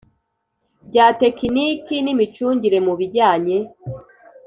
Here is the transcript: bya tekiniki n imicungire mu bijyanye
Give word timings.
bya 0.89 1.05
tekiniki 1.19 1.95
n 2.01 2.07
imicungire 2.13 2.77
mu 2.85 2.93
bijyanye 2.99 3.57